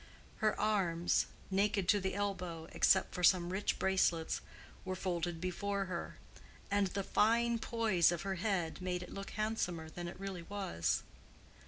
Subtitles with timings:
[0.37, 4.41] Her arms, naked to the elbow, except for some rich bracelets,
[4.83, 6.17] were folded before her,
[6.71, 11.03] and the fine poise of her head made it look handsomer than it really was.